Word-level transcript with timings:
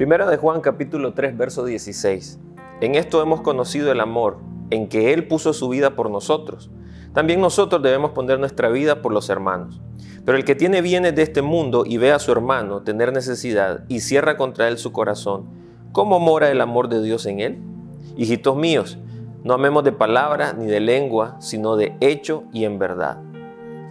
Primera 0.00 0.24
de 0.24 0.38
Juan 0.38 0.62
capítulo 0.62 1.12
3 1.12 1.36
verso 1.36 1.62
16. 1.62 2.40
En 2.80 2.94
esto 2.94 3.20
hemos 3.20 3.42
conocido 3.42 3.92
el 3.92 4.00
amor, 4.00 4.38
en 4.70 4.88
que 4.88 5.12
Él 5.12 5.28
puso 5.28 5.52
su 5.52 5.68
vida 5.68 5.90
por 5.90 6.08
nosotros. 6.08 6.70
También 7.12 7.42
nosotros 7.42 7.82
debemos 7.82 8.12
poner 8.12 8.38
nuestra 8.38 8.70
vida 8.70 9.02
por 9.02 9.12
los 9.12 9.28
hermanos. 9.28 9.82
Pero 10.24 10.38
el 10.38 10.46
que 10.46 10.54
tiene 10.54 10.80
bienes 10.80 11.14
de 11.14 11.20
este 11.20 11.42
mundo 11.42 11.84
y 11.84 11.98
ve 11.98 12.12
a 12.12 12.18
su 12.18 12.32
hermano 12.32 12.80
tener 12.80 13.12
necesidad 13.12 13.84
y 13.88 14.00
cierra 14.00 14.38
contra 14.38 14.68
él 14.68 14.78
su 14.78 14.90
corazón, 14.90 15.50
¿cómo 15.92 16.18
mora 16.18 16.50
el 16.50 16.62
amor 16.62 16.88
de 16.88 17.02
Dios 17.02 17.26
en 17.26 17.40
él? 17.40 17.58
Hijitos 18.16 18.56
míos, 18.56 18.96
no 19.44 19.52
amemos 19.52 19.84
de 19.84 19.92
palabra 19.92 20.54
ni 20.54 20.64
de 20.64 20.80
lengua, 20.80 21.36
sino 21.40 21.76
de 21.76 21.94
hecho 22.00 22.44
y 22.54 22.64
en 22.64 22.78
verdad. 22.78 23.18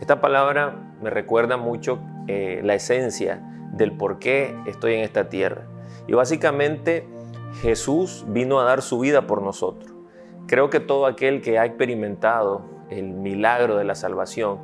Esta 0.02 0.22
palabra 0.22 0.76
me 1.04 1.12
recuerda 1.12 1.58
mucho 1.58 2.00
eh, 2.28 2.62
la 2.64 2.74
esencia 2.74 3.44
del 3.80 3.94
por 3.94 4.20
qué 4.20 4.56
estoy 4.68 4.94
en 4.94 5.00
esta 5.00 5.30
tierra. 5.30 5.64
Y 6.06 6.14
básicamente 6.14 7.08
Jesús 7.62 8.26
vino 8.28 8.60
a 8.60 8.64
dar 8.64 8.84
su 8.84 9.00
vida 9.00 9.26
por 9.26 9.42
nosotros. 9.42 9.92
Creo 10.46 10.70
que 10.70 10.80
todo 10.80 11.08
aquel 11.08 11.42
que 11.42 11.58
ha 11.58 11.66
experimentado 11.66 12.62
el 12.92 13.06
milagro 13.06 13.78
de 13.78 13.84
la 13.84 13.96
salvación 13.96 14.60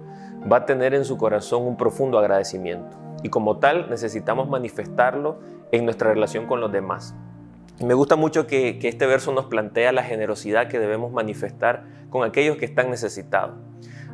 va 0.52 0.58
a 0.58 0.66
tener 0.66 0.94
en 0.94 1.06
su 1.06 1.18
corazón 1.18 1.64
un 1.64 1.78
profundo 1.78 2.20
agradecimiento. 2.20 2.98
Y 3.24 3.30
como 3.30 3.58
tal 3.58 3.90
necesitamos 3.90 4.48
manifestarlo 4.48 5.40
en 5.72 5.86
nuestra 5.86 6.14
relación 6.14 6.46
con 6.46 6.62
los 6.62 6.72
demás. 6.72 7.16
me 7.84 7.94
gusta 7.94 8.16
mucho 8.16 8.48
que, 8.48 8.78
que 8.80 8.88
este 8.88 9.06
verso 9.06 9.34
nos 9.34 9.46
plantea 9.46 9.92
la 9.92 10.04
generosidad 10.04 10.68
que 10.68 10.80
debemos 10.80 11.12
manifestar 11.12 11.86
con 12.10 12.24
aquellos 12.24 12.58
que 12.58 12.66
están 12.66 12.90
necesitados. 12.90 13.56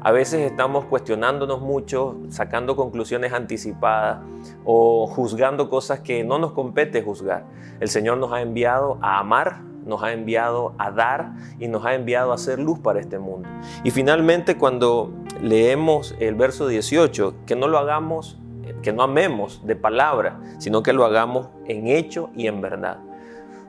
A 0.04 0.12
veces 0.12 0.50
estamos 0.50 0.86
cuestionándonos 0.86 1.62
mucho, 1.62 2.18
sacando 2.30 2.76
conclusiones 2.76 3.34
anticipadas 3.34 4.22
o 4.66 5.06
juzgando 5.06 5.70
cosas 5.70 6.00
que 6.00 6.24
no 6.24 6.40
nos 6.40 6.54
compete 6.54 7.04
juzgar. 7.04 7.46
El 7.80 7.88
Señor 7.88 8.18
nos 8.18 8.34
ha 8.34 8.42
enviado 8.42 8.98
a 9.04 9.20
amar, 9.20 9.62
nos 9.86 10.02
ha 10.02 10.12
enviado 10.12 10.74
a 10.80 10.90
dar 10.90 11.34
y 11.60 11.68
nos 11.68 11.86
ha 11.86 11.94
enviado 11.94 12.32
a 12.32 12.36
hacer 12.36 12.58
luz 12.58 12.80
para 12.80 13.00
este 13.00 13.20
mundo. 13.20 13.48
Y 13.84 13.92
finalmente 13.92 14.58
cuando 14.58 15.12
leemos 15.40 16.16
el 16.20 16.34
verso 16.34 16.68
18, 16.68 17.36
que 17.46 17.56
no 17.56 17.68
lo 17.68 17.78
hagamos, 17.78 18.40
que 18.82 18.94
no 18.94 19.04
amemos 19.04 19.62
de 19.68 19.76
palabra, 19.76 20.40
sino 20.58 20.82
que 20.82 20.94
lo 20.94 21.06
hagamos 21.06 21.50
en 21.68 21.86
hecho 21.86 22.32
y 22.36 22.48
en 22.48 22.60
verdad. 22.60 22.98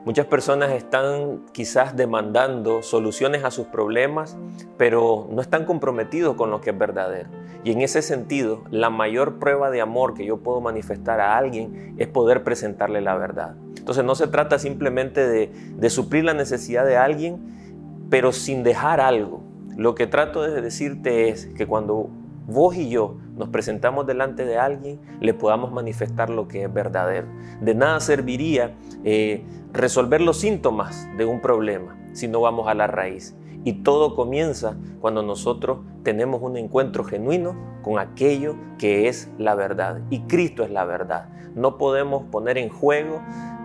Muchas 0.05 0.25
personas 0.25 0.71
están 0.71 1.45
quizás 1.53 1.95
demandando 1.95 2.83
soluciones 2.83 3.45
a 3.45 3.51
sus 3.51 3.67
problemas, 3.67 4.37
pero 4.77 5.29
no 5.31 5.41
están 5.41 5.63
comprometidos 5.63 6.35
con 6.35 6.51
lo 6.51 6.59
que 6.59 6.71
es 6.71 6.77
verdadero. 6.77 7.29
Y 7.63 7.71
en 7.71 7.79
ese 7.79 8.01
sentido, 8.01 8.63
la 8.69 8.89
mayor 8.89 9.39
prueba 9.39 9.71
de 9.71 9.79
amor 9.79 10.13
que 10.13 10.25
yo 10.25 10.39
puedo 10.39 10.59
manifestar 10.59 11.21
a 11.21 11.37
alguien 11.37 11.95
es 11.97 12.09
poder 12.09 12.43
presentarle 12.43 12.99
la 12.99 13.15
verdad. 13.15 13.55
Entonces 13.77 14.03
no 14.03 14.15
se 14.15 14.27
trata 14.27 14.59
simplemente 14.59 15.25
de, 15.25 15.89
suplir 15.89 16.25
la 16.25 16.33
necesidad 16.33 16.85
de 16.85 16.97
alguien, 16.97 18.05
pero 18.09 18.33
sin 18.33 18.63
dejar 18.63 18.99
algo. 18.99 19.41
Lo 19.77 19.95
que 19.95 20.05
trato 20.05 20.41
de 20.41 20.61
decirte 20.61 21.29
es 21.29 21.45
que 21.55 21.65
cuando 21.65 22.09
vos 22.45 22.75
y 22.75 22.89
yo 22.89 23.15
nos 23.35 23.49
presentamos 23.49 24.05
delante 24.05 24.45
de 24.45 24.57
alguien, 24.57 24.99
le 25.19 25.33
podamos 25.33 25.71
manifestar 25.71 26.29
lo 26.29 26.47
que 26.47 26.63
es 26.63 26.73
verdadero. 26.73 27.27
De 27.61 27.75
nada 27.75 27.99
serviría 27.99 28.75
eh, 29.03 29.43
resolver 29.71 30.21
los 30.21 30.39
síntomas 30.39 31.07
de 31.17 31.25
un 31.25 31.41
problema 31.41 31.97
si 32.13 32.27
no 32.27 32.41
vamos 32.41 32.67
a 32.67 32.73
la 32.73 32.87
raíz. 32.87 33.35
Y 33.65 33.83
todo 33.83 34.15
comienza 34.15 34.75
cuando 34.99 35.23
nosotros 35.23 35.79
tenemos 36.03 36.41
un 36.41 36.57
encuentro 36.57 37.03
genuino 37.03 37.55
con 37.81 37.97
aquello 37.97 38.55
que 38.77 39.07
es 39.07 39.31
la 39.37 39.55
verdad. 39.55 40.01
Y 40.09 40.21
Cristo 40.21 40.63
es 40.63 40.71
la 40.71 40.83
verdad. 40.85 41.29
No 41.55 41.77
podemos 41.77 42.23
poner 42.23 42.57
en 42.57 42.69
juego 42.69 43.21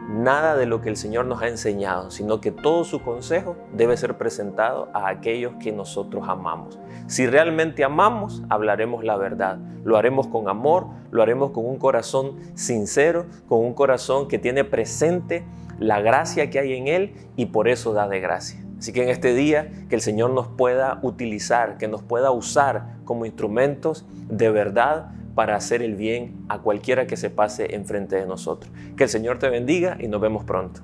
nada 0.09 0.57
de 0.57 0.67
lo 0.67 0.81
que 0.81 0.89
el 0.89 0.97
Señor 0.97 1.27
nos 1.27 1.43
ha 1.43 1.49
enseñado, 1.49 2.11
sino 2.11 2.41
que 2.41 2.51
todo 2.51 2.85
su 2.85 3.03
consejo 3.03 3.57
debe 3.75 3.97
ser 3.97 4.17
presentado 4.17 4.89
a 4.95 5.09
aquellos 5.09 5.55
que 5.61 5.71
nosotros 5.71 6.29
amamos. 6.29 6.79
Si 7.07 7.27
realmente 7.27 7.85
amamos, 7.85 8.43
hablaremos 8.49 9.05
la 9.05 9.17
verdad. 9.17 9.59
Lo 9.85 9.97
haremos 9.97 10.27
con 10.27 10.49
amor, 10.49 10.87
lo 11.11 11.23
haremos 11.23 11.51
con 11.51 11.67
un 11.67 11.77
corazón 11.77 12.37
sincero, 12.55 13.27
con 13.49 13.61
un 13.61 13.75
corazón 13.75 14.29
que 14.29 14.39
tiene 14.39 14.65
presente 14.65 15.45
la 15.79 16.01
gracia 16.01 16.51
que 16.51 16.59
hay 16.59 16.75
en 16.75 16.89
Él 16.89 17.15
y 17.37 17.47
por 17.47 17.69
eso 17.69 17.93
da 17.93 18.09
de 18.09 18.21
gracia. 18.21 18.65
Así 18.79 18.93
que 18.93 19.03
en 19.03 19.09
este 19.09 19.35
día 19.35 19.71
que 19.89 19.97
el 19.97 20.01
Señor 20.01 20.31
nos 20.31 20.49
pueda 20.49 21.01
utilizar, 21.03 21.79
que 21.79 21.89
nos 21.89 22.03
pueda 22.03 22.31
usar 22.31 22.99
como 23.05 23.27
instrumentos 23.27 24.07
de 24.29 24.51
verdad 24.51 25.11
para 25.39 25.55
hacer 25.55 25.83
el 25.83 25.95
bien 25.95 26.35
a 26.49 26.59
cualquiera 26.63 27.07
que 27.07 27.17
se 27.17 27.31
pase 27.31 27.77
enfrente 27.77 28.17
de 28.17 28.27
nosotros. 28.27 28.73
Que 28.97 29.05
el 29.05 29.09
Señor 29.09 29.39
te 29.39 29.49
bendiga 29.49 29.97
y 30.01 30.09
nos 30.09 30.21
vemos 30.21 30.43
pronto. 30.43 30.81